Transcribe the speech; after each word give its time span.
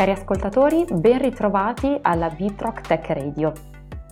Cari 0.00 0.12
ascoltatori, 0.12 0.86
ben 0.90 1.18
ritrovati 1.18 1.98
alla 2.00 2.30
Bitrock 2.30 2.80
Tech 2.80 3.06
Radio. 3.10 3.52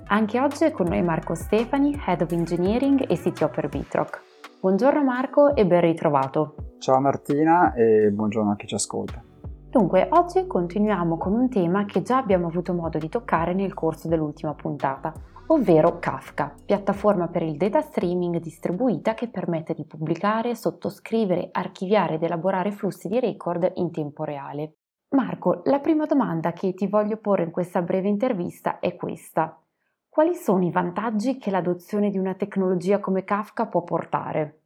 Anche 0.08 0.38
oggi 0.38 0.64
è 0.64 0.70
con 0.70 0.88
noi 0.88 1.00
Marco 1.00 1.34
Stefani, 1.34 1.98
Head 2.06 2.20
of 2.20 2.30
Engineering 2.32 3.11
e 3.11 3.16
CTO 3.16 3.48
per 3.48 3.70
Bitrock. 3.70 4.20
Buongiorno 4.61 5.02
Marco 5.02 5.56
e 5.56 5.64
ben 5.64 5.80
ritrovato. 5.80 6.56
Ciao 6.79 7.00
Martina 7.00 7.72
e 7.72 8.11
buongiorno 8.11 8.50
a 8.50 8.56
chi 8.56 8.66
ci 8.66 8.74
ascolta. 8.74 9.22
Dunque, 9.70 10.09
oggi 10.11 10.46
continuiamo 10.46 11.16
con 11.16 11.32
un 11.32 11.48
tema 11.48 11.86
che 11.86 12.02
già 12.02 12.18
abbiamo 12.18 12.48
avuto 12.48 12.75
modo 12.75 12.98
di 12.98 13.09
toccare 13.09 13.55
nel 13.55 13.73
corso 13.73 14.09
dell'ultima 14.09 14.52
puntata, 14.52 15.11
ovvero 15.46 15.98
Kafka, 15.98 16.52
piattaforma 16.66 17.29
per 17.29 17.41
il 17.41 17.57
data 17.57 17.80
streaming 17.80 18.41
distribuita 18.41 19.14
che 19.14 19.29
permette 19.29 19.73
di 19.73 19.86
pubblicare, 19.86 20.55
sottoscrivere, 20.55 21.48
archiviare 21.50 22.16
ed 22.16 22.25
elaborare 22.25 22.73
flussi 22.73 23.09
di 23.09 23.18
record 23.18 23.72
in 23.76 23.90
tempo 23.90 24.25
reale. 24.25 24.75
Marco, 25.11 25.62
la 25.64 25.80
prima 25.80 26.04
domanda 26.04 26.53
che 26.53 26.75
ti 26.75 26.86
voglio 26.86 27.17
porre 27.17 27.44
in 27.44 27.50
questa 27.50 27.80
breve 27.80 28.08
intervista 28.08 28.79
è 28.79 28.94
questa. 28.94 29.58
Quali 30.07 30.34
sono 30.34 30.67
i 30.67 30.71
vantaggi 30.71 31.39
che 31.39 31.50
l'adozione 31.50 32.11
di 32.11 32.19
una 32.19 32.34
tecnologia 32.34 33.00
come 33.00 33.25
Kafka 33.25 33.69
può 33.69 33.83
portare? 33.84 34.64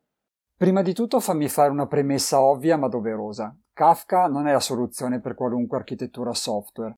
Prima 0.56 0.82
di 0.82 0.94
tutto 0.94 1.20
fammi 1.20 1.48
fare 1.48 1.70
una 1.70 1.86
premessa 1.86 2.42
ovvia 2.42 2.76
ma 2.76 2.88
doverosa. 2.88 3.56
Kafka 3.72 4.26
non 4.26 4.48
è 4.48 4.52
la 4.52 4.60
soluzione 4.60 5.20
per 5.20 5.34
qualunque 5.34 5.76
architettura 5.76 6.34
software. 6.34 6.96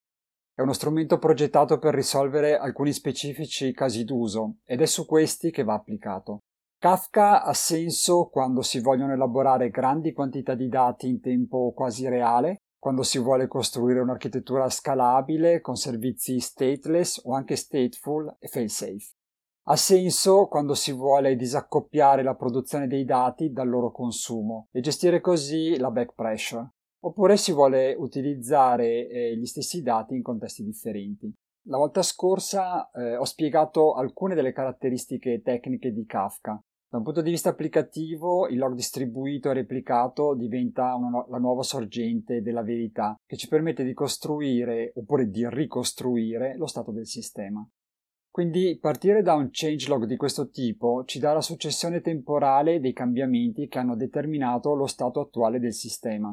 È 0.55 0.63
uno 0.63 0.73
strumento 0.73 1.19
progettato 1.19 1.79
per 1.79 1.95
risolvere 1.95 2.57
alcuni 2.57 2.93
specifici 2.93 3.73
casi 3.73 4.05
d'uso 4.05 4.57
ed 4.65 4.81
è 4.81 4.87
su 4.87 5.05
questi 5.05 5.51
che 5.51 5.65
va 5.65 5.75
applicato. 5.75 6.45
Kafka 6.79 7.43
ha 7.43 7.53
senso 7.53 8.29
quando 8.29 8.63
si 8.63 8.81
vogliono 8.81 9.13
elaborare 9.13 9.69
grandi 9.69 10.13
quantità 10.13 10.55
di 10.55 10.69
dati 10.69 11.09
in 11.09 11.21
tempo 11.21 11.73
quasi 11.75 12.09
reale 12.09 12.61
quando 12.85 13.03
si 13.03 13.19
vuole 13.19 13.49
costruire 13.49 14.01
un'architettura 14.01 14.69
scalabile 14.69 15.63
con 15.63 15.75
servizi 15.75 16.39
stateless 16.39 17.19
o 17.25 17.33
anche 17.33 17.57
stateful 17.57 18.37
e 18.39 18.47
fail-safe. 18.47 19.15
Ha 19.69 19.77
senso 19.77 20.49
quando 20.49 20.75
si 20.75 20.93
vuole 20.93 21.35
disaccoppiare 21.35 22.23
la 22.23 22.35
produzione 22.35 22.87
dei 22.87 23.07
dati 23.07 23.53
dal 23.53 23.71
loro 23.71 23.91
consumo 23.91 24.69
e 24.71 24.81
gestire 24.81 25.23
così 25.23 25.79
la 25.79 25.91
back 25.91 26.13
pressure, 26.15 26.73
oppure 27.05 27.39
si 27.39 27.53
vuole 27.53 27.95
utilizzare 27.99 29.09
eh, 29.09 29.35
gli 29.35 29.47
stessi 29.47 29.81
dati 29.81 30.15
in 30.15 30.23
contesti 30.23 30.63
differenti. 30.63 31.33
La 31.69 31.79
volta 31.79 32.03
scorsa 32.03 32.91
eh, 32.91 33.17
ho 33.17 33.25
spiegato 33.25 33.95
alcune 33.95 34.35
delle 34.35 34.53
caratteristiche 34.53 35.41
tecniche 35.41 35.91
di 35.91 36.05
Kafka, 36.05 36.63
da 36.95 37.01
un 37.01 37.07
punto 37.07 37.23
di 37.23 37.31
vista 37.31 37.49
applicativo, 37.49 38.47
il 38.47 38.57
log 38.57 38.75
distribuito 38.75 39.51
e 39.51 39.55
replicato 39.55 40.33
diventa 40.37 40.95
una, 40.95 41.27
la 41.29 41.39
nuova 41.39 41.65
sorgente 41.65 42.41
della 42.41 42.63
verità 42.63 43.19
che 43.27 43.37
ci 43.37 43.49
permette 43.49 43.83
di 43.83 43.93
costruire 43.93 44.93
oppure 44.95 45.29
di 45.29 45.45
ricostruire 45.49 46.57
lo 46.57 46.69
stato 46.69 46.93
del 46.93 47.09
sistema. 47.09 47.69
Quindi 48.31 48.79
partire 48.81 49.23
da 49.23 49.35
un 49.35 49.49
changelog 49.51 50.05
di 50.05 50.15
questo 50.15 50.51
tipo 50.51 51.03
ci 51.05 51.19
dà 51.19 51.33
la 51.33 51.41
successione 51.41 52.01
temporale 52.01 52.79
dei 52.79 52.93
cambiamenti 52.93 53.67
che 53.67 53.81
hanno 53.81 53.97
determinato 53.97 54.75
lo 54.75 54.87
stato 54.87 55.19
attuale 55.19 55.59
del 55.59 55.75
sistema. 55.75 56.33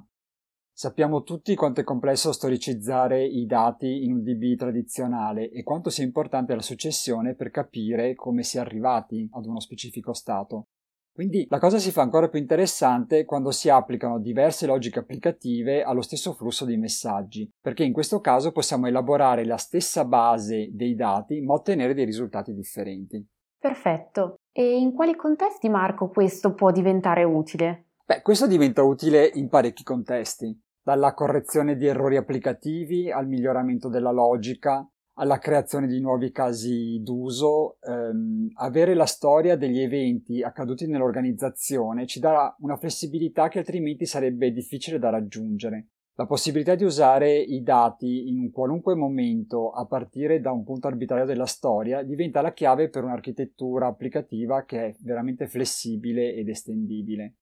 Sappiamo 0.73 1.23
tutti 1.23 1.53
quanto 1.55 1.81
è 1.81 1.83
complesso 1.83 2.31
storicizzare 2.31 3.23
i 3.23 3.45
dati 3.45 4.03
in 4.03 4.13
un 4.13 4.23
DB 4.23 4.57
tradizionale 4.57 5.51
e 5.51 5.63
quanto 5.63 5.89
sia 5.89 6.03
importante 6.03 6.55
la 6.55 6.61
successione 6.61 7.35
per 7.35 7.51
capire 7.51 8.15
come 8.15 8.43
si 8.43 8.57
è 8.57 8.61
arrivati 8.61 9.27
ad 9.31 9.45
uno 9.45 9.59
specifico 9.59 10.13
stato. 10.13 10.67
Quindi 11.13 11.45
la 11.49 11.59
cosa 11.59 11.77
si 11.77 11.91
fa 11.91 12.01
ancora 12.01 12.29
più 12.29 12.39
interessante 12.39 13.25
quando 13.25 13.51
si 13.51 13.69
applicano 13.69 14.17
diverse 14.17 14.65
logiche 14.65 14.99
applicative 14.99 15.83
allo 15.83 16.01
stesso 16.01 16.33
flusso 16.33 16.63
di 16.63 16.77
messaggi, 16.77 17.49
perché 17.59 17.83
in 17.83 17.91
questo 17.91 18.21
caso 18.21 18.53
possiamo 18.53 18.87
elaborare 18.87 19.45
la 19.45 19.57
stessa 19.57 20.05
base 20.05 20.69
dei 20.71 20.95
dati 20.95 21.41
ma 21.41 21.53
ottenere 21.53 21.93
dei 21.93 22.05
risultati 22.05 22.53
differenti. 22.53 23.23
Perfetto. 23.59 24.37
E 24.51 24.77
in 24.77 24.93
quali 24.93 25.15
contesti, 25.15 25.69
Marco, 25.69 26.09
questo 26.09 26.53
può 26.53 26.71
diventare 26.71 27.23
utile? 27.23 27.90
Beh, 28.11 28.23
questo 28.23 28.45
diventa 28.45 28.83
utile 28.83 29.25
in 29.35 29.47
parecchi 29.47 29.83
contesti 29.83 30.53
dalla 30.83 31.13
correzione 31.13 31.77
di 31.77 31.85
errori 31.85 32.17
applicativi 32.17 33.09
al 33.09 33.25
miglioramento 33.25 33.87
della 33.87 34.11
logica, 34.11 34.85
alla 35.13 35.37
creazione 35.37 35.87
di 35.87 36.01
nuovi 36.01 36.29
casi 36.29 36.99
d'uso, 37.01 37.77
ehm, 37.79 38.49
avere 38.55 38.95
la 38.95 39.05
storia 39.05 39.55
degli 39.55 39.79
eventi 39.79 40.43
accaduti 40.43 40.87
nell'organizzazione 40.87 42.05
ci 42.05 42.19
darà 42.19 42.53
una 42.59 42.75
flessibilità 42.75 43.47
che 43.47 43.59
altrimenti 43.59 44.05
sarebbe 44.05 44.51
difficile 44.51 44.99
da 44.99 45.09
raggiungere. 45.09 45.91
La 46.15 46.25
possibilità 46.25 46.75
di 46.75 46.83
usare 46.83 47.39
i 47.39 47.63
dati 47.63 48.27
in 48.27 48.39
un 48.39 48.51
qualunque 48.51 48.93
momento 48.93 49.69
a 49.69 49.85
partire 49.85 50.41
da 50.41 50.51
un 50.51 50.65
punto 50.65 50.87
arbitrario 50.87 51.23
della 51.23 51.45
storia 51.45 52.03
diventa 52.03 52.41
la 52.41 52.51
chiave 52.51 52.89
per 52.89 53.05
un'architettura 53.05 53.87
applicativa 53.87 54.65
che 54.65 54.87
è 54.87 54.95
veramente 54.99 55.47
flessibile 55.47 56.33
ed 56.33 56.49
estendibile 56.49 57.35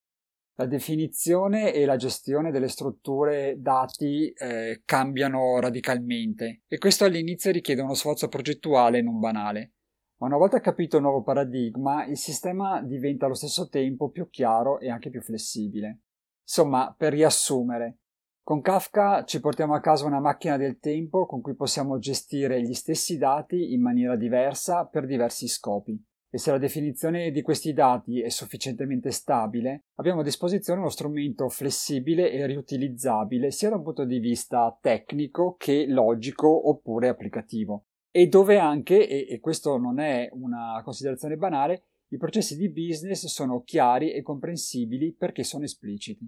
la 0.60 0.66
definizione 0.66 1.72
e 1.72 1.86
la 1.86 1.96
gestione 1.96 2.52
delle 2.52 2.68
strutture 2.68 3.56
dati 3.60 4.30
eh, 4.30 4.82
cambiano 4.84 5.58
radicalmente 5.62 6.64
e 6.68 6.78
questo 6.78 7.06
all'inizio 7.06 7.52
richiede 7.52 7.82
uno 7.82 7.94
sforzo 7.94 8.28
progettuale 8.28 9.02
non 9.02 9.20
banale. 9.20 9.76
Ma 10.18 10.28
una 10.28 10.36
volta 10.36 10.60
capito 10.60 10.98
il 10.98 11.04
nuovo 11.04 11.24
paradigma, 11.24 12.06
il 12.06 12.18
sistema 12.18 12.82
diventa 12.82 13.26
allo 13.26 13.36
stesso 13.36 13.70
tempo 13.70 14.10
più 14.10 14.30
chiaro 14.30 14.80
e 14.80 14.90
anche 14.90 15.10
più 15.10 15.22
flessibile. 15.22 16.02
Insomma, 16.42 16.94
per 16.98 17.14
riassumere, 17.14 18.00
con 18.44 18.60
Kafka 18.60 19.24
ci 19.24 19.40
portiamo 19.40 19.76
a 19.76 19.80
casa 19.80 20.08
una 20.08 20.20
macchina 20.20 20.58
del 20.58 20.80
tempo 20.80 21.26
con 21.26 21.40
cui 21.40 21.56
possiamo 21.56 22.00
gestire 22.00 22.62
gli 22.62 22.74
stessi 22.74 23.18
dati 23.18 23.72
in 23.72 23.82
maniera 23.82 24.18
diversa 24.18 24.86
per 24.88 25.06
diversi 25.06 25.48
scopi 25.48 25.98
e 26.32 26.38
se 26.38 26.52
la 26.52 26.58
definizione 26.58 27.32
di 27.32 27.42
questi 27.42 27.74
dati 27.74 28.22
è 28.22 28.30
sufficientemente 28.30 29.12
stabile, 29.12 29.86
abbiamo 29.96 30.22
a 30.22 30.24
disposizione 30.24 30.80
uno 30.80 30.90
strumento 30.90 31.50
flessibile 31.50 32.32
e 32.32 32.46
riutilizzabile 32.46 33.52
sia 33.52 33.70
da 33.70 33.78
un 33.78 33.84
punto 33.84 34.06
di 34.06 34.20
vista 34.20 34.78
tecnico 34.80 35.56
che 35.58 35.86
logico 35.88 36.70
oppure 36.70 37.10
applicativo. 37.10 37.86
E 38.12 38.28
dove 38.28 38.58
anche, 38.58 39.08
e, 39.08 39.28
e 39.30 39.40
questo 39.40 39.78
non 39.78 40.00
è 40.00 40.30
una 40.34 40.82
considerazione 40.84 41.36
banale, 41.36 41.84
i 42.12 42.18
processi 42.18 42.58
di 42.58 42.72
business 42.72 43.26
sono 43.28 43.62
chiari 43.62 44.12
e 44.12 44.22
comprensibili 44.22 45.14
perché 45.14 45.44
sono 45.44 45.64
espliciti. 45.64 46.28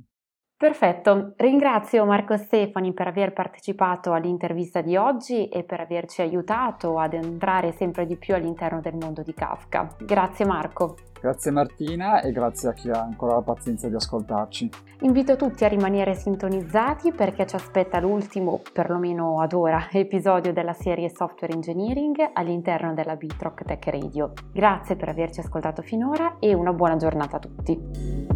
Perfetto, 0.61 1.33
ringrazio 1.37 2.05
Marco 2.05 2.37
Stefani 2.37 2.93
per 2.93 3.07
aver 3.07 3.33
partecipato 3.33 4.13
all'intervista 4.13 4.81
di 4.81 4.95
oggi 4.95 5.47
e 5.47 5.63
per 5.63 5.79
averci 5.79 6.21
aiutato 6.21 6.99
ad 6.99 7.13
entrare 7.13 7.71
sempre 7.71 8.05
di 8.05 8.15
più 8.15 8.35
all'interno 8.35 8.79
del 8.79 8.93
mondo 8.93 9.23
di 9.23 9.33
Kafka. 9.33 9.95
Grazie 9.97 10.45
Marco. 10.45 10.97
Grazie 11.19 11.49
Martina 11.49 12.21
e 12.21 12.31
grazie 12.31 12.69
a 12.69 12.73
chi 12.73 12.91
ha 12.91 13.01
ancora 13.01 13.33
la 13.33 13.41
pazienza 13.41 13.89
di 13.89 13.95
ascoltarci. 13.95 14.69
Invito 14.99 15.35
tutti 15.35 15.65
a 15.65 15.67
rimanere 15.67 16.13
sintonizzati 16.13 17.11
perché 17.11 17.47
ci 17.47 17.55
aspetta 17.55 17.99
l'ultimo, 17.99 18.61
perlomeno 18.71 19.41
ad 19.41 19.53
ora, 19.53 19.87
episodio 19.89 20.53
della 20.53 20.73
serie 20.73 21.09
Software 21.09 21.53
Engineering 21.53 22.29
all'interno 22.33 22.93
della 22.93 23.15
Bitrock 23.15 23.63
Tech 23.63 23.83
Radio. 23.87 24.33
Grazie 24.53 24.95
per 24.95 25.09
averci 25.09 25.39
ascoltato 25.39 25.81
finora 25.81 26.35
e 26.37 26.53
una 26.53 26.71
buona 26.71 26.97
giornata 26.97 27.37
a 27.37 27.39
tutti. 27.39 28.30